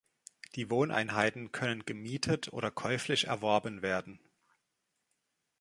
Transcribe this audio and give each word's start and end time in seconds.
Die 0.55 0.71
Wohneinheiten 0.71 1.51
können 1.51 1.85
gemietet 1.85 2.51
oder 2.51 2.71
käuflich 2.71 3.27
erworben 3.27 3.83
werden. 3.83 4.19